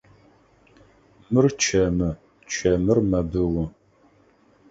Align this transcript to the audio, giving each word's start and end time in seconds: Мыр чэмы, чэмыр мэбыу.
Мыр 1.31 1.45
чэмы, 1.63 2.09
чэмыр 2.53 2.97
мэбыу. 3.09 3.63